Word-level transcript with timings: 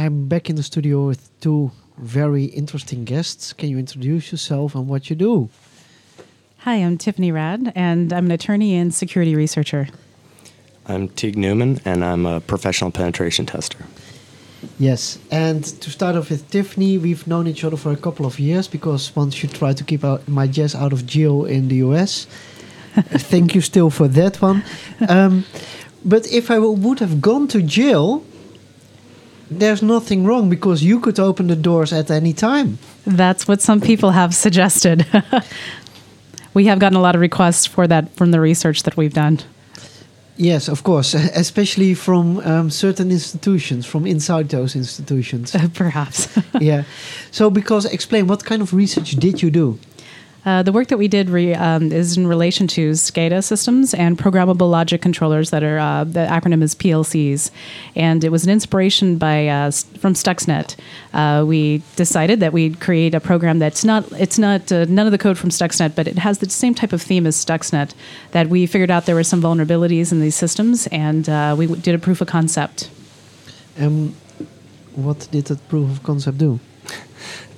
I'm 0.00 0.28
back 0.28 0.48
in 0.48 0.56
the 0.56 0.62
studio 0.62 1.06
with 1.06 1.28
two 1.42 1.72
very 1.98 2.44
interesting 2.44 3.04
guests. 3.04 3.52
Can 3.52 3.68
you 3.68 3.76
introduce 3.76 4.32
yourself 4.32 4.74
and 4.74 4.88
what 4.88 5.10
you 5.10 5.16
do? 5.16 5.50
Hi, 6.60 6.76
I'm 6.76 6.96
Tiffany 6.96 7.30
Rad, 7.30 7.70
and 7.74 8.10
I'm 8.10 8.24
an 8.24 8.30
attorney 8.30 8.76
and 8.76 8.94
security 8.94 9.36
researcher. 9.36 9.88
I'm 10.86 11.08
Teague 11.08 11.36
Newman, 11.36 11.82
and 11.84 12.02
I'm 12.02 12.24
a 12.24 12.40
professional 12.40 12.90
penetration 12.90 13.44
tester. 13.44 13.84
Yes, 14.78 15.18
and 15.30 15.62
to 15.82 15.90
start 15.90 16.16
off 16.16 16.30
with 16.30 16.50
Tiffany, 16.50 16.96
we've 16.96 17.26
known 17.26 17.46
each 17.46 17.62
other 17.62 17.76
for 17.76 17.92
a 17.92 17.96
couple 17.96 18.24
of 18.24 18.40
years 18.40 18.68
because 18.68 19.14
once 19.14 19.42
you 19.42 19.50
tried 19.50 19.76
to 19.76 19.84
keep 19.84 20.02
out 20.02 20.26
my 20.26 20.46
jazz 20.46 20.74
out 20.74 20.94
of 20.94 21.04
jail 21.04 21.44
in 21.44 21.68
the 21.68 21.76
US. 21.76 22.26
Thank 23.32 23.54
you 23.54 23.60
still 23.60 23.90
for 23.90 24.08
that 24.08 24.40
one. 24.40 24.64
Um, 25.10 25.44
but 26.02 26.26
if 26.32 26.50
I 26.50 26.58
would 26.58 27.00
have 27.00 27.20
gone 27.20 27.48
to 27.48 27.60
jail, 27.60 28.24
there's 29.50 29.82
nothing 29.82 30.24
wrong 30.24 30.48
because 30.48 30.82
you 30.82 31.00
could 31.00 31.18
open 31.18 31.48
the 31.48 31.56
doors 31.56 31.92
at 31.92 32.10
any 32.10 32.32
time. 32.32 32.78
That's 33.06 33.48
what 33.48 33.60
some 33.60 33.80
people 33.80 34.10
have 34.12 34.34
suggested. 34.34 35.04
we 36.54 36.66
have 36.66 36.78
gotten 36.78 36.96
a 36.96 37.00
lot 37.00 37.14
of 37.14 37.20
requests 37.20 37.66
for 37.66 37.86
that 37.88 38.14
from 38.16 38.30
the 38.30 38.40
research 38.40 38.84
that 38.84 38.96
we've 38.96 39.14
done. 39.14 39.40
Yes, 40.36 40.68
of 40.68 40.82
course, 40.84 41.14
especially 41.34 41.94
from 41.94 42.38
um, 42.38 42.70
certain 42.70 43.10
institutions, 43.10 43.84
from 43.84 44.06
inside 44.06 44.48
those 44.48 44.74
institutions. 44.74 45.54
Uh, 45.54 45.68
perhaps. 45.74 46.28
yeah. 46.58 46.84
So, 47.30 47.50
because 47.50 47.84
explain 47.84 48.26
what 48.26 48.44
kind 48.44 48.62
of 48.62 48.72
research 48.72 49.10
did 49.10 49.42
you 49.42 49.50
do? 49.50 49.78
Uh, 50.44 50.62
the 50.62 50.72
work 50.72 50.88
that 50.88 50.96
we 50.96 51.08
did 51.08 51.28
re, 51.28 51.54
um, 51.54 51.92
is 51.92 52.16
in 52.16 52.26
relation 52.26 52.66
to 52.66 52.92
SCADA 52.92 53.44
systems 53.44 53.92
and 53.92 54.18
programmable 54.18 54.70
logic 54.70 55.02
controllers 55.02 55.50
that 55.50 55.62
are 55.62 55.78
uh, 55.78 56.04
the 56.04 56.20
acronym 56.20 56.62
is 56.62 56.74
PLCs, 56.74 57.50
and 57.94 58.24
it 58.24 58.30
was 58.30 58.44
an 58.44 58.50
inspiration 58.50 59.18
by 59.18 59.48
uh, 59.48 59.70
from 59.98 60.14
Stuxnet. 60.14 60.76
Uh, 61.12 61.44
we 61.46 61.82
decided 61.96 62.40
that 62.40 62.52
we'd 62.52 62.80
create 62.80 63.14
a 63.14 63.20
program 63.20 63.58
that's 63.58 63.84
not 63.84 64.10
it's 64.12 64.38
not 64.38 64.72
uh, 64.72 64.86
none 64.88 65.06
of 65.06 65.12
the 65.12 65.18
code 65.18 65.36
from 65.36 65.50
Stuxnet, 65.50 65.94
but 65.94 66.08
it 66.08 66.18
has 66.18 66.38
the 66.38 66.48
same 66.48 66.74
type 66.74 66.92
of 66.92 67.02
theme 67.02 67.26
as 67.26 67.36
Stuxnet. 67.36 67.92
That 68.32 68.48
we 68.48 68.66
figured 68.66 68.90
out 68.90 69.06
there 69.06 69.14
were 69.14 69.24
some 69.24 69.42
vulnerabilities 69.42 70.12
in 70.12 70.20
these 70.20 70.36
systems, 70.36 70.86
and 70.88 71.26
we 71.58 71.66
did 71.66 71.94
a 71.94 71.98
proof 71.98 72.20
of 72.20 72.28
concept. 72.28 72.90
Um, 73.78 74.14
what 74.94 75.28
did 75.30 75.46
that 75.46 75.68
proof 75.68 75.90
of 75.90 76.02
concept 76.02 76.38
do? 76.38 76.60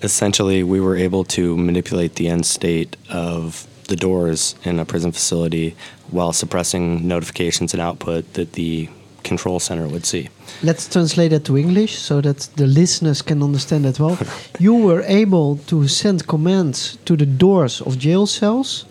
Essentially 0.03 0.63
we 0.63 0.81
were 0.81 0.97
able 0.97 1.25
to 1.25 1.57
manipulate 1.57 2.17
the 2.17 2.29
end 2.29 2.45
state 2.47 2.97
of 3.11 3.67
the 3.89 3.97
doors 3.97 4.55
in 4.65 4.79
a 4.79 4.85
prison 4.85 5.13
facility 5.13 5.77
while 6.11 6.33
suppressing 6.33 7.07
notifications 7.07 7.73
and 7.75 7.81
output 7.81 8.35
that 8.35 8.53
the 8.53 8.89
control 9.23 9.61
center 9.61 9.87
would 9.87 10.05
see. 10.05 10.29
Let's 10.63 10.89
translate 10.89 11.31
that 11.31 11.45
to 11.45 11.57
English 11.57 11.99
so 11.99 12.21
that 12.21 12.49
the 12.57 12.67
listeners 12.67 13.23
can 13.23 13.43
understand 13.43 13.87
it 13.87 14.01
well. 14.01 14.19
you 14.59 14.75
were 14.75 15.03
able 15.03 15.57
to 15.69 15.89
send 15.89 16.27
commands 16.27 16.99
to 17.05 17.17
the 17.17 17.27
doors 17.27 17.81
of 17.81 17.99
jail 17.99 18.27
cells 18.27 18.85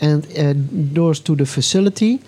and 0.00 0.26
uh, 0.38 0.52
doors 0.92 1.20
to 1.20 1.36
the 1.36 1.46
facility. 1.46 2.20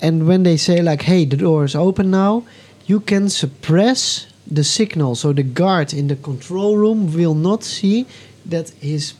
And 0.00 0.26
when 0.26 0.42
they 0.42 0.56
say, 0.56 0.82
like, 0.82 1.02
hey, 1.02 1.24
the 1.24 1.36
door 1.36 1.64
is 1.64 1.74
open 1.74 2.10
now, 2.10 2.44
you 2.86 3.00
can 3.00 3.28
suppress 3.28 4.26
the 4.46 4.64
signal. 4.64 5.14
So 5.14 5.32
the 5.32 5.42
guard 5.42 5.92
in 5.92 6.08
the 6.08 6.16
control 6.16 6.76
room 6.76 7.14
will 7.14 7.34
not 7.34 7.62
see 7.64 8.06
that 8.46 8.70
his 8.80 9.14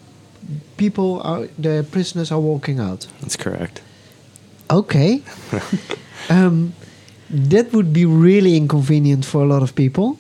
people 0.77 1.21
are 1.23 1.47
the 1.59 1.87
prisoners 1.91 2.33
are 2.33 2.41
walking 2.41 2.81
out. 2.81 3.07
That's 3.21 3.37
correct. 3.37 3.83
Okay. 4.71 5.23
um, 6.29 6.75
that 7.31 7.73
would 7.73 7.93
be 7.93 8.05
really 8.05 8.57
inconvenient 8.57 9.25
for 9.25 9.43
a 9.43 9.47
lot 9.47 9.63
of 9.63 9.75
people. 9.75 10.19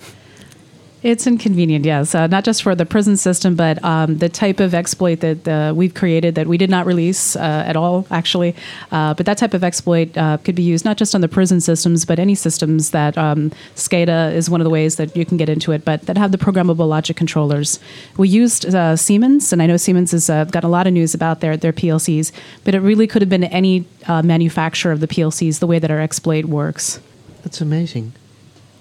It's 1.02 1.26
inconvenient, 1.26 1.84
yes. 1.84 2.14
Uh, 2.14 2.28
not 2.28 2.44
just 2.44 2.62
for 2.62 2.76
the 2.76 2.86
prison 2.86 3.16
system, 3.16 3.56
but 3.56 3.82
um, 3.84 4.18
the 4.18 4.28
type 4.28 4.60
of 4.60 4.72
exploit 4.72 5.18
that 5.18 5.48
uh, 5.48 5.72
we've 5.74 5.94
created 5.94 6.36
that 6.36 6.46
we 6.46 6.56
did 6.56 6.70
not 6.70 6.86
release 6.86 7.34
uh, 7.34 7.64
at 7.66 7.74
all, 7.74 8.06
actually. 8.12 8.54
Uh, 8.92 9.12
but 9.12 9.26
that 9.26 9.36
type 9.36 9.52
of 9.52 9.64
exploit 9.64 10.16
uh, 10.16 10.36
could 10.44 10.54
be 10.54 10.62
used 10.62 10.84
not 10.84 10.96
just 10.96 11.12
on 11.12 11.20
the 11.20 11.26
prison 11.26 11.60
systems, 11.60 12.04
but 12.04 12.20
any 12.20 12.36
systems 12.36 12.90
that 12.90 13.18
um, 13.18 13.50
SCADA 13.74 14.32
is 14.32 14.48
one 14.48 14.60
of 14.60 14.64
the 14.64 14.70
ways 14.70 14.94
that 14.94 15.16
you 15.16 15.26
can 15.26 15.36
get 15.36 15.48
into 15.48 15.72
it, 15.72 15.84
but 15.84 16.02
that 16.02 16.16
have 16.16 16.30
the 16.30 16.38
programmable 16.38 16.88
logic 16.88 17.16
controllers. 17.16 17.80
We 18.16 18.28
used 18.28 18.72
uh, 18.72 18.94
Siemens, 18.94 19.52
and 19.52 19.60
I 19.60 19.66
know 19.66 19.76
Siemens 19.78 20.12
has 20.12 20.28
got 20.28 20.62
a 20.62 20.68
lot 20.68 20.86
of 20.86 20.92
news 20.92 21.14
about 21.14 21.40
their, 21.40 21.56
their 21.56 21.72
PLCs, 21.72 22.30
but 22.62 22.76
it 22.76 22.80
really 22.80 23.08
could 23.08 23.22
have 23.22 23.28
been 23.28 23.44
any 23.44 23.86
manufacturer 24.06 24.92
of 24.92 25.00
the 25.00 25.08
PLCs 25.08 25.58
the 25.58 25.66
way 25.66 25.80
that 25.80 25.90
our 25.90 26.00
exploit 26.00 26.44
works. 26.44 27.00
That's 27.42 27.60
amazing. 27.60 28.12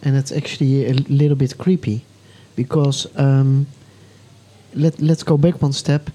And 0.04 0.16
it's 0.16 0.32
actually 0.32 0.86
a 0.86 0.94
little 0.94 1.36
bit 1.36 1.58
creepy 1.58 2.06
because 2.56 3.08
um, 3.18 3.68
let 4.74 5.00
let's 5.02 5.24
go 5.24 5.38
back 5.38 5.62
one 5.62 5.74
step. 5.74 6.10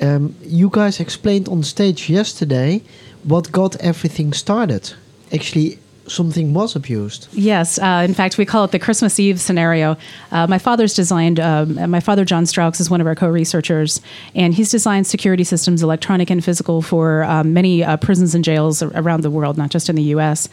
Um, 0.00 0.34
you 0.42 0.70
guys 0.70 1.00
explained 1.00 1.48
on 1.48 1.62
stage 1.62 2.08
yesterday 2.08 2.82
what 3.24 3.52
got 3.52 3.76
everything 3.76 4.32
started. 4.32 4.94
Actually, 5.32 5.78
something 6.10 6.52
was 6.52 6.74
abused. 6.74 7.28
Yes, 7.32 7.78
uh, 7.78 8.04
in 8.06 8.14
fact, 8.14 8.36
we 8.36 8.44
call 8.44 8.64
it 8.64 8.72
the 8.72 8.78
Christmas 8.78 9.18
Eve 9.20 9.40
scenario. 9.40 9.96
Uh, 10.32 10.46
my 10.46 10.58
father's 10.58 10.94
designed. 10.94 11.38
Um, 11.38 11.90
my 11.90 12.00
father, 12.00 12.24
John 12.24 12.44
Strauchs, 12.44 12.80
is 12.80 12.90
one 12.90 13.00
of 13.00 13.06
our 13.06 13.14
co-researchers, 13.14 14.00
and 14.34 14.54
he's 14.54 14.70
designed 14.70 15.06
security 15.06 15.44
systems, 15.44 15.82
electronic 15.82 16.30
and 16.30 16.44
physical, 16.44 16.82
for 16.82 17.24
um, 17.24 17.52
many 17.52 17.84
uh, 17.84 17.96
prisons 17.96 18.34
and 18.34 18.44
jails 18.44 18.82
around 18.82 19.22
the 19.22 19.30
world, 19.30 19.56
not 19.56 19.70
just 19.70 19.88
in 19.88 19.96
the 19.96 20.02
U.S. 20.14 20.48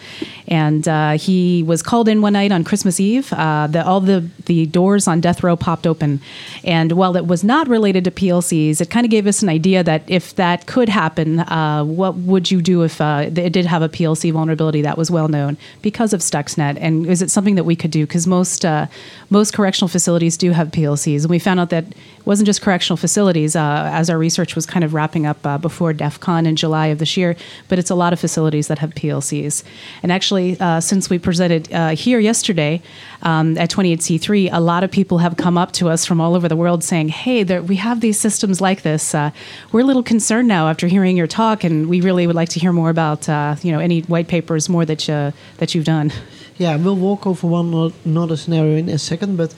And 0.47 0.87
uh, 0.87 1.11
he 1.17 1.63
was 1.63 1.81
called 1.81 2.07
in 2.07 2.21
one 2.21 2.33
night 2.33 2.51
on 2.51 2.63
Christmas 2.63 2.99
Eve. 2.99 3.33
Uh, 3.33 3.67
the, 3.67 3.85
all 3.85 3.99
the 3.99 4.27
the 4.45 4.65
doors 4.67 5.07
on 5.07 5.21
death 5.21 5.43
row 5.43 5.55
popped 5.55 5.87
open, 5.87 6.21
and 6.63 6.91
while 6.91 7.15
it 7.15 7.25
was 7.25 7.43
not 7.43 7.67
related 7.67 8.03
to 8.03 8.11
PLCs, 8.11 8.81
it 8.81 8.89
kind 8.89 9.05
of 9.05 9.11
gave 9.11 9.25
us 9.27 9.41
an 9.41 9.49
idea 9.49 9.83
that 9.83 10.03
if 10.07 10.35
that 10.35 10.67
could 10.67 10.89
happen, 10.89 11.39
uh, 11.39 11.83
what 11.83 12.15
would 12.15 12.51
you 12.51 12.61
do 12.61 12.83
if 12.83 13.01
it 13.01 13.33
did 13.53 13.65
have 13.65 13.81
a 13.81 13.89
PLC 13.89 14.31
vulnerability 14.31 14.81
that 14.81 14.97
was 14.97 15.09
well 15.09 15.27
known? 15.27 15.46
Because 15.81 16.13
of 16.13 16.21
Stuxnet? 16.21 16.77
And 16.79 17.05
is 17.05 17.21
it 17.21 17.31
something 17.31 17.55
that 17.55 17.63
we 17.63 17.75
could 17.75 17.91
do? 17.91 18.05
Because 18.05 18.27
most 18.27 18.65
uh, 18.65 18.87
most 19.29 19.53
correctional 19.53 19.87
facilities 19.87 20.37
do 20.37 20.51
have 20.51 20.69
PLCs, 20.69 21.21
and 21.21 21.29
we 21.29 21.39
found 21.39 21.59
out 21.59 21.69
that 21.69 21.85
it 21.85 22.25
wasn't 22.25 22.45
just 22.45 22.61
correctional 22.61 22.97
facilities. 22.97 23.55
Uh, 23.55 23.89
as 23.91 24.09
our 24.09 24.17
research 24.17 24.55
was 24.55 24.65
kind 24.65 24.83
of 24.83 24.93
wrapping 24.93 25.25
up 25.25 25.45
uh, 25.45 25.57
before 25.57 25.93
DEF 25.93 26.19
CON 26.19 26.45
in 26.45 26.55
July 26.55 26.87
of 26.87 26.99
this 26.99 27.17
year, 27.17 27.35
but 27.67 27.79
it's 27.79 27.89
a 27.89 27.95
lot 27.95 28.13
of 28.13 28.19
facilities 28.19 28.67
that 28.67 28.79
have 28.79 28.91
PLCs. 28.91 29.63
And 30.03 30.11
actually, 30.11 30.59
uh, 30.59 30.79
since 30.79 31.09
we 31.09 31.19
presented 31.19 31.71
uh, 31.73 31.89
here 31.89 32.19
yesterday 32.19 32.81
um, 33.23 33.57
at 33.57 33.69
28C3, 33.69 34.49
a 34.51 34.59
lot 34.59 34.83
of 34.83 34.91
people 34.91 35.19
have 35.19 35.37
come 35.37 35.57
up 35.57 35.71
to 35.73 35.89
us 35.89 36.05
from 36.05 36.21
all 36.21 36.35
over 36.35 36.47
the 36.47 36.55
world 36.55 36.83
saying, 36.83 37.09
"Hey, 37.09 37.43
there, 37.43 37.61
we 37.61 37.77
have 37.77 38.01
these 38.01 38.19
systems 38.19 38.61
like 38.61 38.81
this. 38.81 39.13
Uh, 39.15 39.31
we're 39.71 39.81
a 39.81 39.85
little 39.85 40.03
concerned 40.03 40.47
now 40.47 40.67
after 40.67 40.87
hearing 40.87 41.17
your 41.17 41.27
talk, 41.27 41.63
and 41.63 41.87
we 41.87 42.01
really 42.01 42.27
would 42.27 42.35
like 42.35 42.49
to 42.49 42.59
hear 42.59 42.73
more 42.73 42.89
about 42.89 43.27
you 43.63 43.71
know 43.71 43.79
any 43.79 44.01
white 44.01 44.27
papers 44.27 44.69
more 44.69 44.85
that 44.85 45.07
you 45.07 45.26
that 45.57 45.73
you've 45.73 45.85
done. 45.85 46.11
Yeah, 46.57 46.75
we'll 46.77 46.95
walk 46.95 47.27
over 47.27 47.47
one 47.47 47.93
another 48.05 48.35
scenario 48.35 48.77
in 48.77 48.89
a 48.89 48.97
second, 48.97 49.37
but 49.37 49.53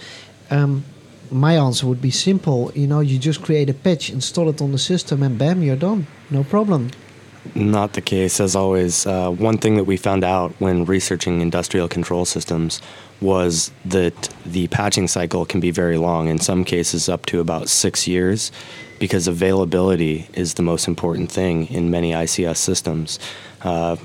um, 0.50 0.84
my 1.31 1.57
answer 1.57 1.88
would 1.88 2.02
be 2.02 2.12
simple. 2.12 2.72
You 2.75 2.88
know, 2.88 3.00
you 3.00 3.18
just 3.19 3.41
create 3.41 3.69
a 3.69 3.74
patch, 3.74 4.09
install 4.09 4.50
it 4.50 4.62
on 4.62 4.72
the 4.72 4.78
system, 4.78 5.24
and 5.24 5.38
bam, 5.38 5.62
you're 5.62 5.75
done. 5.75 6.08
No 6.29 6.44
problem. 6.44 6.91
Not 7.56 7.94
the 7.94 8.02
case, 8.02 8.40
as 8.40 8.56
always. 8.56 9.06
Uh, 9.06 9.31
one 9.31 9.58
thing 9.58 9.78
that 9.78 9.85
we 9.85 9.97
found 9.97 10.24
out 10.24 10.52
when 10.59 10.85
researching 10.85 11.41
industrial 11.41 11.88
control 11.88 12.25
systems 12.25 12.81
was 13.22 13.72
that 13.85 14.29
the 14.46 14.68
patching 14.68 15.08
cycle 15.08 15.46
can 15.46 15.59
be 15.59 15.72
very 15.72 15.97
long, 15.97 16.28
in 16.28 16.40
some 16.40 16.63
cases, 16.63 17.09
up 17.09 17.25
to 17.28 17.40
about 17.40 17.69
six 17.69 18.08
years, 18.08 18.52
because 19.00 19.28
availability 19.28 20.28
is 20.34 20.56
the 20.56 20.63
most 20.63 20.88
important 20.88 21.31
thing 21.31 21.68
in 21.68 21.90
many 21.90 22.12
ICS 22.12 22.58
systems. 22.58 23.19
Uh, 23.62 23.96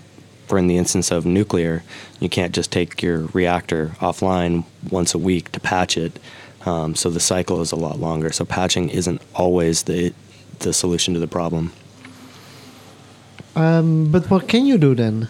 for 0.47 0.59
in 0.59 0.67
the 0.67 0.77
instance 0.77 1.11
of 1.11 1.27
nuclear, 1.27 1.83
you 2.21 2.29
can't 2.29 2.55
just 2.55 2.71
take 2.71 3.03
your 3.03 3.27
reactor 3.33 3.97
offline 3.99 4.65
once 4.91 5.15
a 5.15 5.19
week 5.19 5.53
to 5.53 5.61
patch 5.61 5.97
it. 5.97 6.19
Um, 6.67 6.95
so 6.95 7.11
the 7.11 7.21
cycle 7.21 7.61
is 7.61 7.73
a 7.73 7.77
lot 7.77 7.99
longer. 7.99 8.33
So 8.33 8.45
patching 8.45 8.89
isn't 8.89 9.21
always 9.35 9.85
the 9.85 10.13
the 10.61 10.73
solution 10.73 11.15
to 11.15 11.21
the 11.21 11.27
problem. 11.27 11.73
Um, 13.57 14.11
but 14.11 14.31
what 14.31 14.49
can 14.49 14.67
you 14.67 14.79
do 14.79 14.95
then? 14.95 15.29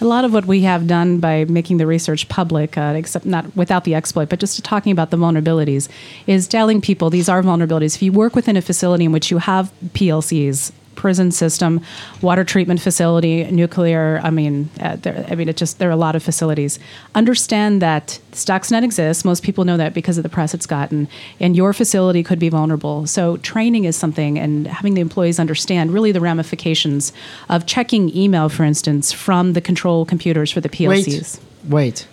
A 0.00 0.04
lot 0.04 0.24
of 0.24 0.32
what 0.32 0.46
we 0.46 0.62
have 0.62 0.88
done 0.88 1.20
by 1.20 1.44
making 1.44 1.76
the 1.76 1.86
research 1.86 2.28
public, 2.28 2.76
uh, 2.76 2.94
except 2.96 3.24
not 3.24 3.56
without 3.56 3.84
the 3.84 3.94
exploit, 3.94 4.28
but 4.28 4.40
just 4.40 4.62
talking 4.64 4.90
about 4.90 5.10
the 5.10 5.16
vulnerabilities, 5.16 5.88
is 6.26 6.48
telling 6.48 6.80
people 6.80 7.08
these 7.08 7.28
are 7.28 7.40
vulnerabilities. 7.42 7.94
If 7.94 8.02
you 8.02 8.12
work 8.12 8.34
within 8.34 8.56
a 8.56 8.62
facility 8.62 9.04
in 9.04 9.12
which 9.12 9.30
you 9.30 9.38
have 9.38 9.72
PLCs, 9.94 10.72
prison 10.94 11.30
system, 11.30 11.80
water 12.20 12.44
treatment 12.44 12.80
facility, 12.80 13.44
nuclear. 13.50 14.20
I 14.22 14.30
mean, 14.30 14.70
uh, 14.80 14.96
there, 14.96 15.26
I 15.28 15.34
mean, 15.34 15.48
it 15.48 15.56
just 15.56 15.78
there 15.78 15.88
are 15.88 15.92
a 15.92 15.96
lot 15.96 16.16
of 16.16 16.22
facilities. 16.22 16.78
Understand 17.14 17.82
that 17.82 18.18
Stuxnet 18.32 18.82
exists. 18.82 19.24
Most 19.24 19.42
people 19.42 19.64
know 19.64 19.76
that 19.76 19.94
because 19.94 20.16
of 20.18 20.22
the 20.22 20.28
press 20.28 20.54
it's 20.54 20.66
gotten, 20.66 21.08
and 21.40 21.56
your 21.56 21.72
facility 21.72 22.22
could 22.22 22.38
be 22.38 22.48
vulnerable. 22.48 23.06
So 23.06 23.36
training 23.38 23.84
is 23.84 23.96
something, 23.96 24.38
and 24.38 24.66
having 24.66 24.94
the 24.94 25.00
employees 25.00 25.38
understand 25.38 25.92
really 25.92 26.12
the 26.12 26.20
ramifications 26.20 27.12
of 27.48 27.66
checking 27.66 28.14
email, 28.16 28.48
for 28.48 28.64
instance, 28.64 29.12
from 29.12 29.52
the 29.52 29.60
control 29.60 30.04
computers 30.04 30.50
for 30.50 30.60
the 30.60 30.68
PLCs. 30.68 31.40
Wait, 31.64 31.70
wait. 31.70 32.06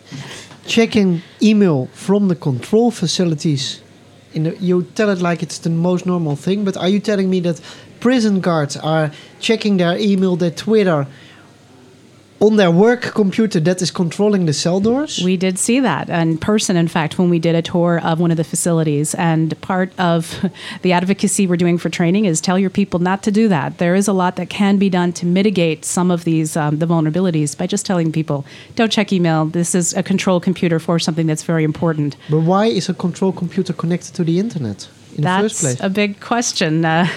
checking 0.67 1.21
email 1.41 1.87
from 1.87 2.27
the 2.27 2.35
control 2.35 2.91
facilities. 2.91 3.81
The, 4.33 4.55
you 4.59 4.83
tell 4.95 5.09
it 5.09 5.21
like 5.21 5.41
it's 5.43 5.59
the 5.59 5.69
most 5.69 6.05
normal 6.05 6.35
thing, 6.35 6.63
but 6.65 6.77
are 6.77 6.89
you 6.89 6.99
telling 6.99 7.29
me 7.29 7.39
that 7.41 7.61
prison 7.99 8.39
guards 8.39 8.77
are 8.77 9.11
checking 9.39 9.77
their 9.77 9.97
email, 9.97 10.35
their 10.35 10.51
Twitter, 10.51 11.07
on 12.39 12.55
their 12.55 12.71
work 12.71 13.01
computer 13.01 13.59
that 13.59 13.81
is 13.81 13.91
controlling 13.91 14.45
the 14.45 14.53
cell 14.53 14.79
doors? 14.79 15.21
We 15.23 15.37
did 15.37 15.59
see 15.59 15.79
that 15.79 16.09
in 16.09 16.37
person, 16.37 16.77
in 16.77 16.87
fact, 16.87 17.19
when 17.19 17.29
we 17.29 17.39
did 17.39 17.55
a 17.55 17.61
tour 17.61 17.99
of 18.03 18.19
one 18.19 18.31
of 18.31 18.37
the 18.37 18.43
facilities. 18.43 19.13
And 19.15 19.59
part 19.61 19.91
of 19.99 20.45
the 20.81 20.93
advocacy 20.93 21.47
we're 21.47 21.57
doing 21.57 21.77
for 21.77 21.89
training 21.89 22.25
is 22.25 22.41
tell 22.41 22.57
your 22.57 22.69
people 22.69 22.99
not 22.99 23.23
to 23.23 23.31
do 23.31 23.47
that. 23.49 23.77
There 23.77 23.95
is 23.95 24.07
a 24.07 24.13
lot 24.13 24.35
that 24.37 24.49
can 24.49 24.77
be 24.77 24.89
done 24.89 25.13
to 25.13 25.25
mitigate 25.25 25.85
some 25.85 26.11
of 26.11 26.23
these 26.23 26.55
um, 26.55 26.79
the 26.79 26.85
vulnerabilities 26.85 27.57
by 27.57 27.67
just 27.67 27.85
telling 27.85 28.11
people 28.11 28.45
don't 28.75 28.91
check 28.91 29.11
email. 29.11 29.45
This 29.45 29.75
is 29.75 29.93
a 29.93 30.03
control 30.03 30.39
computer 30.39 30.79
for 30.79 30.99
something 30.99 31.27
that's 31.27 31.43
very 31.43 31.63
important. 31.63 32.15
But 32.29 32.41
why 32.41 32.65
is 32.67 32.89
a 32.89 32.93
control 32.93 33.31
computer 33.31 33.73
connected 33.73 34.13
to 34.15 34.23
the 34.23 34.39
internet? 34.39 34.87
In 35.19 35.23
That's 35.23 35.43
the 35.43 35.49
first 35.49 35.77
place? 35.79 35.85
a 35.85 35.89
big 35.89 36.19
question. 36.19 36.85
Uh, 36.85 37.07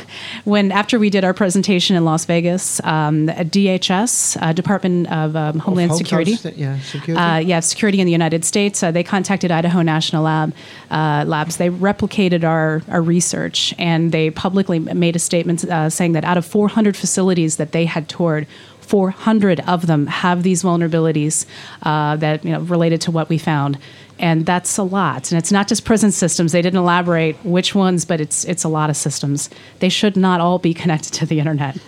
when 0.45 0.73
after 0.73 0.99
we 0.99 1.11
did 1.11 1.25
our 1.25 1.35
presentation 1.35 1.97
in 1.97 2.05
Las 2.05 2.25
Vegas, 2.25 2.81
um, 2.85 3.29
DHS, 3.29 4.37
uh, 4.41 4.53
Department 4.53 5.11
of 5.11 5.37
um, 5.37 5.59
Homeland 5.59 5.91
Home 5.91 5.99
Security, 5.99 6.33
yeah, 6.57 6.79
security. 6.81 7.21
uh, 7.21 7.39
yeah, 7.39 7.61
security 7.61 8.01
in 8.01 8.07
the 8.07 8.13
United 8.13 8.45
States. 8.45 8.83
Uh, 8.83 8.91
they 8.91 9.05
contacted 9.05 9.51
Idaho 9.51 9.83
National 9.83 10.25
Lab 10.25 10.55
uh, 10.91 11.25
Labs. 11.27 11.57
They 11.57 11.71
replicated 11.71 12.45
our 12.45 12.83
our 12.89 13.03
research, 13.03 13.75
and 13.79 14.13
they 14.13 14.31
publicly 14.31 14.79
made 14.79 15.17
a 15.17 15.21
statement 15.21 15.65
uh, 15.65 15.89
saying 15.91 16.13
that 16.13 16.25
out 16.25 16.37
of 16.37 16.45
400 16.45 16.97
facilities 16.97 17.57
that 17.57 17.73
they 17.73 17.85
had 17.87 18.09
toured. 18.09 18.47
400 18.93 19.61
of 19.61 19.87
them 19.87 20.07
have 20.07 20.43
these 20.43 20.63
vulnerabilities 20.63 21.47
uh, 21.83 22.15
that 22.17 22.45
you 22.45 22.53
know 22.53 22.61
related 22.61 23.01
to 23.01 23.11
what 23.11 23.31
we 23.31 23.39
found, 23.39 23.79
and 24.19 24.45
that's 24.45 24.77
a 24.77 24.83
lot. 24.83 25.33
And 25.33 25.39
it's 25.39 25.51
not 25.51 25.67
just 25.67 25.87
prison 25.87 26.13
systems. 26.13 26.53
They 26.53 26.61
didn't 26.61 26.79
elaborate 26.79 27.37
which 27.43 27.75
ones, 27.75 28.05
but 28.05 28.21
it's 28.21 28.45
it's 28.45 28.65
a 28.65 28.69
lot 28.69 28.91
of 28.91 28.97
systems. 28.97 29.49
They 29.79 29.89
should 29.89 30.15
not 30.15 30.43
all 30.43 30.59
be 30.59 30.75
connected 30.75 31.13
to 31.21 31.25
the 31.25 31.39
internet. 31.39 31.79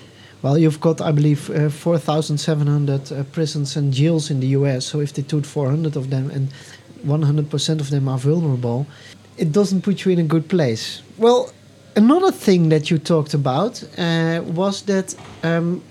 Well, 0.41 0.57
you've 0.57 0.81
got, 0.81 1.03
I 1.03 1.13
believe, 1.13 1.51
uh, 1.51 1.69
4,700 1.69 3.13
uh, 3.13 3.25
prisons 3.33 3.77
and 3.77 3.93
jails 3.93 4.31
in 4.31 4.41
the 4.41 4.49
US. 4.59 4.87
So 4.87 5.01
if 5.01 5.13
they 5.13 5.23
took 5.23 5.45
400 5.45 5.97
of 5.97 6.09
them 6.09 6.31
and 6.31 6.49
100% 7.07 7.81
of 7.81 7.91
them 7.91 8.09
are 8.09 8.19
vulnerable, 8.19 8.87
it 9.37 9.53
doesn't 9.53 9.83
put 9.83 10.05
you 10.05 10.13
in 10.13 10.21
a 10.21 10.29
good 10.35 10.49
place. 10.49 11.03
Well, 11.19 11.51
another 11.97 12.33
thing 12.33 12.71
that 12.71 12.91
you 12.91 12.99
talked 12.99 13.35
about 13.35 13.85
uh, 13.99 14.41
was 14.55 14.83
that 14.83 15.15
um, 15.43 15.83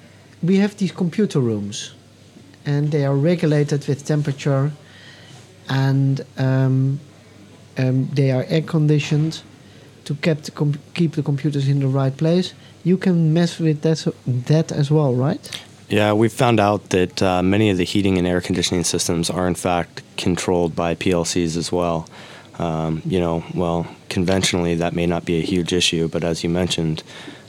we 0.43 0.57
have 0.57 0.75
these 0.77 0.91
computer 0.91 1.39
rooms 1.39 1.93
and 2.65 2.91
they 2.91 3.05
are 3.05 3.15
regulated 3.15 3.87
with 3.87 4.05
temperature 4.05 4.71
and 5.69 6.25
um, 6.37 6.99
um, 7.77 8.07
they 8.13 8.31
are 8.31 8.45
air 8.49 8.61
conditioned 8.61 9.41
to 10.05 10.15
keep 10.15 10.41
the, 10.41 10.51
com- 10.51 10.79
keep 10.93 11.13
the 11.13 11.23
computers 11.23 11.67
in 11.67 11.79
the 11.79 11.87
right 11.87 12.15
place. 12.15 12.53
You 12.83 12.97
can 12.97 13.33
mess 13.33 13.59
with 13.59 13.81
that, 13.81 14.13
that 14.25 14.71
as 14.71 14.91
well, 14.91 15.13
right? 15.13 15.61
Yeah, 15.89 16.11
we've 16.13 16.33
found 16.33 16.59
out 16.59 16.89
that 16.89 17.21
uh, 17.21 17.41
many 17.41 17.69
of 17.69 17.77
the 17.77 17.85
heating 17.85 18.17
and 18.17 18.27
air 18.27 18.41
conditioning 18.41 18.83
systems 18.83 19.29
are 19.29 19.47
in 19.47 19.55
fact 19.55 20.01
controlled 20.17 20.75
by 20.75 20.95
PLCs 20.95 21.55
as 21.55 21.71
well. 21.71 22.07
Um, 22.59 23.01
you 23.05 23.19
know, 23.19 23.43
well, 23.55 23.87
conventionally 24.09 24.75
that 24.75 24.93
may 24.93 25.05
not 25.05 25.25
be 25.25 25.39
a 25.39 25.41
huge 25.41 25.73
issue, 25.73 26.07
but 26.07 26.23
as 26.23 26.43
you 26.43 26.49
mentioned, 26.49 27.03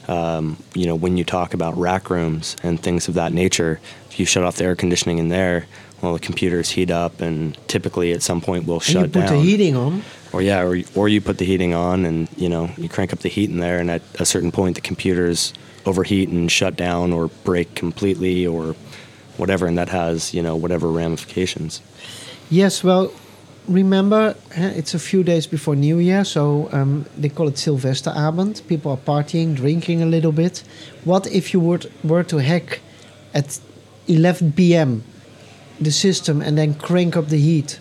um, 0.08 0.56
you 0.74 0.86
know, 0.86 0.94
when 0.94 1.16
you 1.16 1.24
talk 1.24 1.54
about 1.54 1.76
rack 1.76 2.10
rooms 2.10 2.56
and 2.62 2.80
things 2.80 3.08
of 3.08 3.14
that 3.14 3.32
nature, 3.32 3.80
if 4.10 4.18
you 4.20 4.26
shut 4.26 4.44
off 4.44 4.56
the 4.56 4.64
air 4.64 4.76
conditioning 4.76 5.18
in 5.18 5.28
there, 5.28 5.66
well, 6.02 6.14
the 6.14 6.20
computers 6.20 6.70
heat 6.70 6.90
up, 6.90 7.20
and 7.20 7.56
typically 7.66 8.12
at 8.12 8.22
some 8.22 8.40
point 8.40 8.66
will 8.66 8.80
shut 8.80 8.94
you 8.94 9.00
put 9.08 9.12
down. 9.12 9.36
the 9.36 9.40
heating 9.40 9.76
on. 9.76 10.02
Or 10.32 10.42
yeah, 10.42 10.62
or 10.62 10.78
or 10.94 11.08
you 11.08 11.20
put 11.20 11.38
the 11.38 11.44
heating 11.44 11.72
on, 11.72 12.04
and 12.04 12.28
you 12.36 12.48
know 12.48 12.70
you 12.76 12.88
crank 12.88 13.12
up 13.12 13.20
the 13.20 13.28
heat 13.28 13.48
in 13.48 13.58
there, 13.58 13.78
and 13.78 13.90
at 13.90 14.02
a 14.18 14.26
certain 14.26 14.52
point 14.52 14.74
the 14.74 14.80
computers 14.80 15.54
overheat 15.86 16.28
and 16.28 16.50
shut 16.50 16.76
down 16.76 17.12
or 17.12 17.28
break 17.44 17.74
completely 17.74 18.46
or 18.46 18.74
whatever, 19.36 19.66
and 19.66 19.78
that 19.78 19.88
has 19.88 20.34
you 20.34 20.42
know 20.42 20.56
whatever 20.56 20.88
ramifications. 20.88 21.80
Yes, 22.50 22.84
well, 22.84 23.10
remember, 23.68 24.36
eh, 24.54 24.72
it's 24.76 24.94
a 24.94 24.98
few 24.98 25.22
days 25.22 25.46
before 25.46 25.76
New 25.76 25.98
Year, 25.98 26.24
so 26.24 26.68
um, 26.72 27.06
they 27.16 27.28
call 27.28 27.48
it 27.48 27.54
Silvesterabend. 27.54 28.66
People 28.66 28.92
are 28.92 28.96
partying, 28.96 29.54
drinking 29.54 30.02
a 30.02 30.06
little 30.06 30.32
bit. 30.32 30.62
What 31.04 31.26
if 31.26 31.52
you 31.52 31.60
were, 31.60 31.80
were 32.02 32.24
to 32.24 32.38
hack 32.38 32.80
at 33.32 33.58
11 34.08 34.52
p.m. 34.52 35.02
the 35.80 35.90
system 35.90 36.40
and 36.40 36.58
then 36.58 36.74
crank 36.74 37.16
up 37.16 37.28
the 37.28 37.38
heat? 37.38 37.80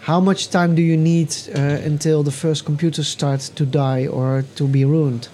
How 0.00 0.18
much 0.18 0.50
time 0.50 0.74
do 0.74 0.82
you 0.82 0.96
need 0.96 1.34
uh, 1.54 1.58
until 1.60 2.22
the 2.24 2.32
first 2.32 2.64
computer 2.64 3.04
starts 3.04 3.48
to 3.50 3.64
die 3.64 4.06
or 4.06 4.44
to 4.56 4.66
be 4.66 4.84
ruined? 4.84 5.28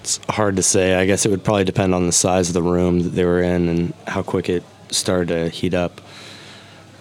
It's 0.00 0.20
hard 0.28 0.56
to 0.56 0.62
say. 0.62 0.94
I 0.94 1.04
guess 1.04 1.26
it 1.26 1.30
would 1.30 1.42
probably 1.42 1.64
depend 1.64 1.94
on 1.94 2.06
the 2.06 2.12
size 2.12 2.48
of 2.48 2.54
the 2.54 2.62
room 2.62 3.00
that 3.00 3.10
they 3.10 3.24
were 3.24 3.42
in 3.42 3.68
and 3.68 3.92
how 4.06 4.22
quick 4.22 4.48
it 4.48 4.62
started 4.90 5.28
to 5.28 5.48
heat 5.48 5.74
up. 5.74 6.00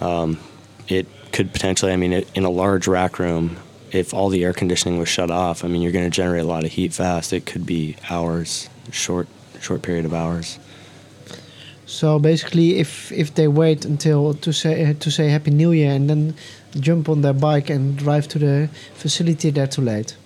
Um, 0.01 0.39
it 0.87 1.07
could 1.37 1.53
potentially, 1.53 1.93
I 1.93 1.97
mean, 1.97 2.13
in 2.33 2.45
a 2.45 2.49
large 2.49 2.87
rack 2.87 3.19
room, 3.19 3.57
if 3.91 4.11
all 4.11 4.29
the 4.29 4.43
air 4.43 4.53
conditioning 4.53 4.97
was 4.97 5.07
shut 5.07 5.29
off, 5.29 5.63
I 5.63 5.67
mean, 5.67 5.83
you're 5.83 5.91
going 5.91 6.09
to 6.09 6.09
generate 6.09 6.41
a 6.41 6.47
lot 6.47 6.63
of 6.63 6.71
heat 6.71 6.93
fast. 6.93 7.31
It 7.31 7.45
could 7.45 7.63
be 7.63 7.95
hours, 8.09 8.69
short, 8.91 9.27
short 9.61 9.83
period 9.83 10.05
of 10.05 10.15
hours. 10.15 10.57
So 11.85 12.17
basically, 12.17 12.79
if 12.79 13.11
if 13.11 13.35
they 13.35 13.47
wait 13.47 13.85
until 13.85 14.33
to 14.33 14.51
say 14.51 14.95
to 15.03 15.11
say 15.11 15.29
Happy 15.29 15.51
New 15.51 15.71
Year 15.73 15.91
and 15.91 16.09
then 16.09 16.33
jump 16.79 17.07
on 17.07 17.21
their 17.21 17.37
bike 17.47 17.69
and 17.69 17.95
drive 17.95 18.27
to 18.29 18.39
the 18.39 18.69
facility, 18.95 19.51
they're 19.51 19.67
too 19.67 19.83
late. 19.83 20.17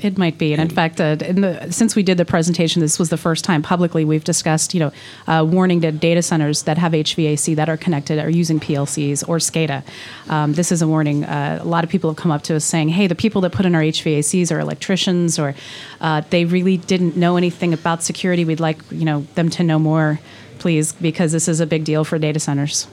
It 0.00 0.16
might 0.16 0.38
be, 0.38 0.52
and 0.52 0.62
in 0.62 0.68
fact, 0.68 1.00
uh, 1.00 1.16
in 1.20 1.40
the, 1.40 1.72
since 1.72 1.96
we 1.96 2.04
did 2.04 2.18
the 2.18 2.24
presentation, 2.24 2.80
this 2.80 2.98
was 2.98 3.08
the 3.08 3.16
first 3.16 3.44
time 3.44 3.62
publicly 3.62 4.04
we've 4.04 4.22
discussed, 4.22 4.72
you 4.72 4.80
know, 4.80 4.92
uh, 5.26 5.44
warning 5.44 5.80
to 5.80 5.90
data 5.90 6.22
centers 6.22 6.62
that 6.62 6.78
have 6.78 6.92
HVAC 6.92 7.56
that 7.56 7.68
are 7.68 7.76
connected 7.76 8.18
are 8.18 8.30
using 8.30 8.60
PLCs 8.60 9.28
or 9.28 9.38
SCADA. 9.38 9.82
Um, 10.28 10.52
this 10.52 10.70
is 10.70 10.82
a 10.82 10.88
warning. 10.88 11.24
Uh, 11.24 11.58
a 11.60 11.64
lot 11.64 11.82
of 11.82 11.90
people 11.90 12.10
have 12.10 12.16
come 12.16 12.30
up 12.30 12.42
to 12.42 12.54
us 12.54 12.64
saying, 12.64 12.90
"Hey, 12.90 13.08
the 13.08 13.16
people 13.16 13.40
that 13.40 13.50
put 13.50 13.66
in 13.66 13.74
our 13.74 13.82
HVACs 13.82 14.54
are 14.54 14.60
electricians, 14.60 15.38
or 15.38 15.54
uh, 16.00 16.22
they 16.30 16.44
really 16.44 16.76
didn't 16.76 17.16
know 17.16 17.36
anything 17.36 17.74
about 17.74 18.02
security. 18.04 18.44
We'd 18.44 18.60
like, 18.60 18.78
you 18.90 19.04
know, 19.04 19.26
them 19.34 19.48
to 19.50 19.64
know 19.64 19.78
more, 19.78 20.20
please, 20.58 20.92
because 20.92 21.32
this 21.32 21.48
is 21.48 21.58
a 21.60 21.66
big 21.66 21.84
deal 21.84 22.04
for 22.04 22.18
data 22.18 22.38
centers." 22.38 22.86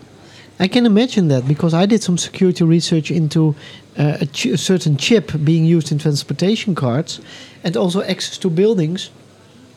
I 0.60 0.68
can 0.68 0.86
imagine 0.86 1.28
that 1.28 1.48
because 1.48 1.74
I 1.74 1.86
did 1.86 2.02
some 2.02 2.18
security 2.18 2.63
research 2.63 3.12
into 3.12 3.56
uh, 3.98 4.18
a, 4.22 4.25
ch- 4.25 4.46
a 4.46 4.57
certain 4.57 4.96
chip 4.96 5.31
being 5.44 5.66
used 5.66 5.92
in 5.92 6.00
transportation 6.00 6.75
cards 6.75 7.20
and 7.63 7.75
also 7.75 8.01
access 8.03 8.38
to 8.39 8.50
buildings. 8.50 9.10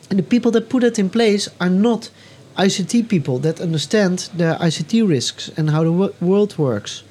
And 0.09 0.17
the 0.17 0.23
people 0.23 0.51
that 0.51 0.69
put 0.69 0.83
it 0.83 0.97
in 0.97 1.09
place 1.09 1.49
are 1.59 1.69
not 1.69 2.09
ICT 2.57 3.09
people 3.09 3.39
that 3.39 3.59
understand 3.61 4.29
the 4.35 4.57
ICT 4.59 5.07
risks 5.07 5.49
and 5.57 5.69
how 5.69 5.83
the 5.83 5.91
wo- 5.91 6.13
world 6.21 6.57
works. 6.57 7.03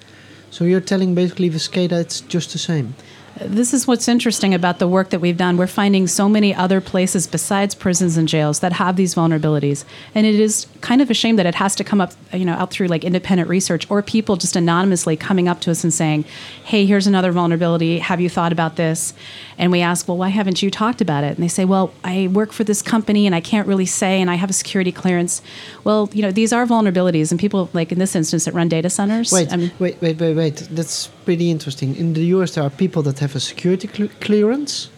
So 0.50 0.64
you're 0.64 0.80
telling 0.80 1.14
basically 1.14 1.50
SCADA 1.50 2.00
it's 2.00 2.22
just 2.22 2.52
the 2.52 2.58
same. 2.58 2.94
This 3.40 3.72
is 3.72 3.86
what's 3.86 4.08
interesting 4.08 4.54
about 4.54 4.78
the 4.78 4.88
work 4.88 5.10
that 5.10 5.20
we've 5.20 5.36
done. 5.36 5.56
We're 5.56 5.66
finding 5.66 6.06
so 6.06 6.28
many 6.28 6.54
other 6.54 6.80
places 6.80 7.26
besides 7.26 7.74
prisons 7.74 8.16
and 8.16 8.28
jails 8.28 8.60
that 8.60 8.72
have 8.74 8.96
these 8.96 9.14
vulnerabilities, 9.14 9.84
and 10.14 10.26
it 10.26 10.34
is 10.34 10.66
kind 10.80 11.00
of 11.00 11.10
a 11.10 11.14
shame 11.14 11.36
that 11.36 11.46
it 11.46 11.54
has 11.56 11.74
to 11.76 11.84
come 11.84 12.00
up, 12.00 12.12
you 12.32 12.44
know, 12.44 12.54
out 12.54 12.70
through 12.70 12.88
like 12.88 13.04
independent 13.04 13.48
research 13.48 13.88
or 13.90 14.02
people 14.02 14.36
just 14.36 14.56
anonymously 14.56 15.16
coming 15.16 15.48
up 15.48 15.60
to 15.60 15.70
us 15.70 15.84
and 15.84 15.92
saying, 15.92 16.24
"Hey, 16.64 16.86
here's 16.86 17.06
another 17.06 17.32
vulnerability. 17.32 17.98
Have 17.98 18.20
you 18.20 18.28
thought 18.28 18.52
about 18.52 18.76
this?" 18.76 19.14
And 19.56 19.72
we 19.72 19.80
ask, 19.80 20.08
"Well, 20.08 20.16
why 20.16 20.28
haven't 20.28 20.62
you 20.62 20.70
talked 20.70 21.00
about 21.00 21.24
it?" 21.24 21.34
And 21.36 21.42
they 21.42 21.48
say, 21.48 21.64
"Well, 21.64 21.92
I 22.04 22.28
work 22.32 22.52
for 22.52 22.64
this 22.64 22.82
company 22.82 23.26
and 23.26 23.34
I 23.34 23.40
can't 23.40 23.66
really 23.66 23.86
say, 23.86 24.20
and 24.20 24.30
I 24.30 24.34
have 24.34 24.50
a 24.50 24.52
security 24.52 24.92
clearance." 24.92 25.42
Well, 25.84 26.10
you 26.12 26.22
know, 26.22 26.30
these 26.30 26.52
are 26.52 26.66
vulnerabilities, 26.66 27.30
and 27.30 27.38
people 27.38 27.70
like 27.72 27.92
in 27.92 27.98
this 27.98 28.14
instance 28.16 28.44
that 28.46 28.54
run 28.54 28.68
data 28.68 28.90
centers. 28.90 29.32
Wait, 29.32 29.52
I 29.52 29.56
mean, 29.56 29.72
wait, 29.78 29.96
wait, 30.00 30.18
wait, 30.20 30.34
wait. 30.34 30.68
That's 30.70 31.08
pretty 31.24 31.50
interesting. 31.50 31.94
In 31.96 32.14
the 32.14 32.24
US, 32.36 32.52
there 32.54 32.64
are 32.64 32.70
people 32.70 33.02
that 33.02 33.18
have 33.18 33.27
a 33.36 33.40
security 33.40 33.88
cl- 33.88 34.10
clearance, 34.20 34.88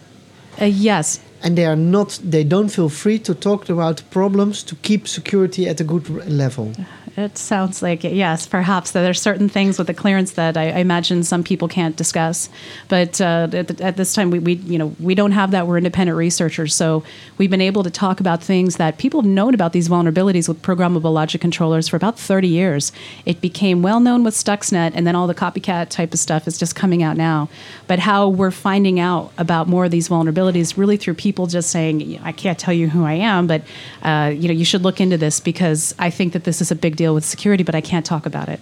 uh, 0.61 0.65
yes, 0.65 1.19
and 1.43 1.57
they 1.57 1.65
are 1.65 1.75
not. 1.75 2.19
They 2.23 2.43
don't 2.43 2.69
feel 2.69 2.89
free 2.89 3.19
to 3.19 3.33
talk 3.33 3.69
about 3.69 4.03
problems 4.11 4.63
to 4.63 4.75
keep 4.75 5.07
security 5.07 5.67
at 5.69 5.79
a 5.81 5.83
good 5.83 6.09
r- 6.09 6.23
level. 6.29 6.71
It 7.17 7.37
sounds 7.37 7.81
like 7.81 8.05
it, 8.05 8.13
yes, 8.13 8.47
perhaps 8.47 8.91
that 8.91 9.09
are 9.09 9.13
certain 9.13 9.49
things 9.49 9.77
with 9.77 9.87
the 9.87 9.93
clearance 9.93 10.31
that 10.33 10.55
I, 10.55 10.69
I 10.69 10.77
imagine 10.77 11.23
some 11.23 11.43
people 11.43 11.67
can't 11.67 11.97
discuss. 11.97 12.49
But 12.87 13.19
uh, 13.19 13.49
at, 13.51 13.81
at 13.81 13.97
this 13.97 14.13
time, 14.13 14.31
we, 14.31 14.39
we 14.39 14.53
you 14.53 14.77
know 14.77 14.95
we 14.97 15.13
don't 15.13 15.33
have 15.33 15.51
that. 15.51 15.67
We're 15.67 15.77
independent 15.77 16.17
researchers, 16.17 16.73
so 16.73 17.03
we've 17.37 17.49
been 17.49 17.59
able 17.59 17.83
to 17.83 17.91
talk 17.91 18.21
about 18.21 18.41
things 18.41 18.77
that 18.77 18.97
people 18.97 19.21
have 19.21 19.29
known 19.29 19.53
about 19.53 19.73
these 19.73 19.89
vulnerabilities 19.89 20.47
with 20.47 20.61
programmable 20.61 21.13
logic 21.13 21.41
controllers 21.41 21.89
for 21.89 21.97
about 21.97 22.17
30 22.17 22.47
years. 22.47 22.93
It 23.25 23.41
became 23.41 23.81
well 23.81 23.99
known 23.99 24.23
with 24.23 24.33
Stuxnet, 24.33 24.93
and 24.95 25.05
then 25.05 25.13
all 25.13 25.27
the 25.27 25.35
copycat 25.35 25.89
type 25.89 26.13
of 26.13 26.19
stuff 26.19 26.47
is 26.47 26.57
just 26.57 26.77
coming 26.77 27.03
out 27.03 27.17
now. 27.17 27.49
But 27.87 27.99
how 27.99 28.29
we're 28.29 28.51
finding 28.51 29.01
out 29.01 29.33
about 29.37 29.67
more 29.67 29.83
of 29.83 29.91
these 29.91 30.07
vulnerabilities 30.07 30.77
really 30.77 30.95
through 30.95 31.15
people 31.15 31.47
just 31.47 31.71
saying, 31.71 32.21
"I 32.23 32.31
can't 32.31 32.57
tell 32.57 32.73
you 32.73 32.87
who 32.87 33.03
I 33.03 33.13
am, 33.13 33.47
but 33.47 33.63
uh, 34.01 34.31
you 34.33 34.47
know 34.47 34.53
you 34.53 34.63
should 34.63 34.83
look 34.83 35.01
into 35.01 35.17
this 35.17 35.41
because 35.41 35.93
I 35.99 36.09
think 36.09 36.31
that 36.31 36.45
this 36.45 36.61
is 36.61 36.71
a 36.71 36.75
big 36.75 37.00
deal 37.01 37.13
with 37.15 37.25
security, 37.25 37.63
but 37.63 37.75
I 37.75 37.81
can't 37.81 38.05
talk 38.05 38.25
about 38.25 38.47
it." 38.49 38.59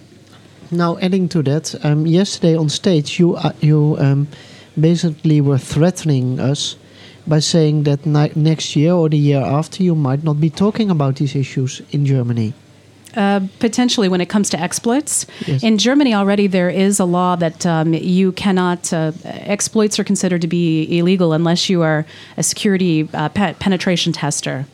Now, 0.70 0.90
adding 1.06 1.28
to 1.28 1.42
that, 1.42 1.74
um, 1.84 2.06
yesterday 2.06 2.56
on 2.56 2.68
stage, 2.68 3.08
you 3.20 3.28
uh, 3.36 3.52
you 3.60 3.96
um, 4.06 4.26
basically 4.74 5.40
were 5.40 5.58
threatening 5.58 6.40
us 6.50 6.76
by 7.26 7.40
saying 7.40 7.84
that 7.84 8.06
next 8.36 8.74
year 8.76 8.92
or 8.92 9.08
the 9.08 9.18
year 9.18 9.42
after, 9.58 9.82
you 9.82 9.94
might 9.94 10.22
not 10.24 10.36
be 10.40 10.50
talking 10.50 10.90
about 10.90 11.16
these 11.16 11.34
issues 11.38 11.82
in 11.90 12.04
Germany. 12.06 12.52
Uh, 13.16 13.40
potentially, 13.58 14.08
when 14.08 14.20
it 14.20 14.28
comes 14.28 14.48
to 14.50 14.56
exploits, 14.60 15.26
Yes. 15.46 15.62
in 15.62 15.78
Germany 15.78 16.14
already 16.14 16.46
there 16.48 16.70
is 16.70 17.00
a 17.00 17.04
law 17.04 17.36
that 17.36 17.66
um, 17.66 17.92
you 17.94 18.32
cannot 18.32 18.92
uh, 18.92 19.10
exploits 19.24 19.98
are 19.98 20.04
considered 20.04 20.40
to 20.42 20.48
be 20.48 20.86
illegal 20.98 21.32
unless 21.32 21.68
you 21.68 21.82
are 21.82 22.04
a 22.36 22.42
security 22.42 23.08
uh, 23.12 23.28
pe- 23.28 23.54
penetration 23.54 24.12
tester. 24.12 24.64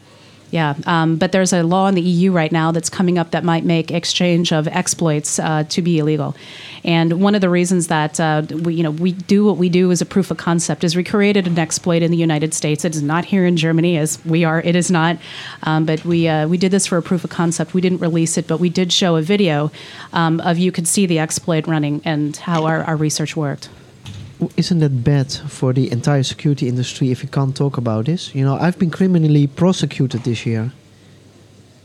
Yeah, 0.52 0.74
um, 0.86 1.16
but 1.16 1.32
there's 1.32 1.52
a 1.52 1.64
law 1.64 1.88
in 1.88 1.96
the 1.96 2.02
EU 2.02 2.30
right 2.30 2.52
now 2.52 2.70
that's 2.70 2.88
coming 2.88 3.18
up 3.18 3.32
that 3.32 3.42
might 3.42 3.64
make 3.64 3.90
exchange 3.90 4.52
of 4.52 4.68
exploits 4.68 5.40
uh, 5.40 5.64
to 5.64 5.82
be 5.82 5.98
illegal. 5.98 6.36
And 6.84 7.20
one 7.20 7.34
of 7.34 7.40
the 7.40 7.50
reasons 7.50 7.88
that 7.88 8.20
uh, 8.20 8.42
we, 8.48 8.74
you 8.74 8.84
know, 8.84 8.92
we 8.92 9.10
do 9.10 9.44
what 9.44 9.56
we 9.56 9.68
do 9.68 9.90
as 9.90 10.00
a 10.00 10.06
proof 10.06 10.30
of 10.30 10.36
concept 10.36 10.84
is 10.84 10.94
we 10.94 11.02
created 11.02 11.48
an 11.48 11.58
exploit 11.58 12.00
in 12.00 12.12
the 12.12 12.16
United 12.16 12.54
States. 12.54 12.84
It 12.84 12.94
is 12.94 13.02
not 13.02 13.24
here 13.24 13.44
in 13.44 13.56
Germany, 13.56 13.98
as 13.98 14.24
we 14.24 14.44
are. 14.44 14.60
It 14.60 14.76
is 14.76 14.88
not. 14.88 15.18
Um, 15.64 15.84
but 15.84 16.04
we 16.04 16.28
uh, 16.28 16.46
we 16.46 16.58
did 16.58 16.70
this 16.70 16.86
for 16.86 16.96
a 16.96 17.02
proof 17.02 17.24
of 17.24 17.30
concept. 17.30 17.74
We 17.74 17.80
didn't 17.80 17.98
release 17.98 18.38
it, 18.38 18.46
but 18.46 18.60
we 18.60 18.68
did 18.68 18.92
show 18.92 19.16
a 19.16 19.22
video 19.22 19.72
um, 20.12 20.40
of 20.40 20.58
you 20.58 20.70
could 20.70 20.86
see 20.86 21.06
the 21.06 21.18
exploit 21.18 21.66
running 21.66 22.02
and 22.04 22.36
how 22.36 22.66
our, 22.66 22.84
our 22.84 22.96
research 22.96 23.36
worked. 23.36 23.68
Isn't 24.56 24.80
that 24.80 25.02
bad 25.02 25.32
for 25.32 25.72
the 25.72 25.90
entire 25.90 26.22
security 26.22 26.68
industry 26.68 27.10
if 27.10 27.22
you 27.22 27.28
can't 27.28 27.56
talk 27.56 27.78
about 27.78 28.04
this? 28.04 28.34
You 28.34 28.44
know, 28.44 28.56
I've 28.56 28.78
been 28.78 28.90
criminally 28.90 29.46
prosecuted 29.46 30.24
this 30.24 30.44
year 30.44 30.72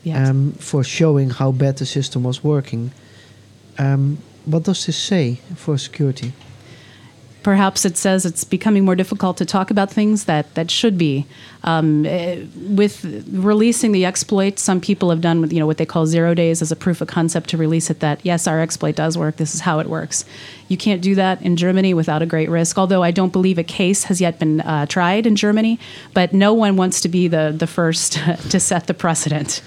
Yes. 0.03 0.29
um, 0.29 0.51
for 0.53 0.83
showing 0.83 1.29
how 1.29 1.51
bad 1.51 1.77
the 1.77 1.85
system 1.85 2.23
was 2.23 2.43
working. 2.43 2.91
Um, 3.77 4.17
what 4.45 4.63
does 4.63 4.85
this 4.85 4.97
say 4.97 5.39
for 5.55 5.77
security? 5.77 6.33
Perhaps 7.43 7.85
it 7.85 7.97
says 7.97 8.25
it's 8.25 8.43
becoming 8.43 8.85
more 8.85 8.95
difficult 8.95 9.37
to 9.37 9.45
talk 9.45 9.71
about 9.71 9.91
things 9.91 10.25
that, 10.25 10.53
that 10.55 10.69
should 10.69 10.97
be. 10.97 11.25
Um, 11.63 12.05
eh, 12.05 12.45
with 12.55 13.03
releasing 13.31 13.91
the 13.91 14.05
exploit, 14.05 14.57
some 14.57 14.81
people 14.81 15.09
have 15.09 15.21
done 15.21 15.49
you 15.51 15.59
know 15.59 15.67
what 15.67 15.77
they 15.77 15.85
call 15.85 16.05
zero 16.07 16.33
days 16.33 16.61
as 16.61 16.71
a 16.71 16.75
proof 16.75 17.01
of 17.01 17.07
concept 17.07 17.49
to 17.51 17.57
release 17.57 17.89
it. 17.89 17.99
That 17.99 18.19
yes, 18.23 18.47
our 18.47 18.59
exploit 18.59 18.95
does 18.95 19.17
work. 19.17 19.37
This 19.37 19.53
is 19.53 19.61
how 19.61 19.79
it 19.79 19.87
works. 19.87 20.25
You 20.69 20.77
can't 20.77 21.01
do 21.01 21.13
that 21.15 21.41
in 21.41 21.57
Germany 21.57 21.93
without 21.93 22.21
a 22.21 22.25
great 22.25 22.49
risk. 22.49 22.79
Although 22.79 23.03
I 23.03 23.11
don't 23.11 23.31
believe 23.31 23.59
a 23.59 23.63
case 23.63 24.05
has 24.05 24.19
yet 24.19 24.39
been 24.39 24.61
uh, 24.61 24.87
tried 24.87 25.27
in 25.27 25.35
Germany, 25.35 25.79
but 26.13 26.33
no 26.33 26.53
one 26.53 26.77
wants 26.77 27.01
to 27.01 27.09
be 27.09 27.27
the 27.27 27.53
the 27.55 27.67
first 27.67 28.13
to 28.49 28.59
set 28.59 28.87
the 28.87 28.95
precedent. 28.95 29.61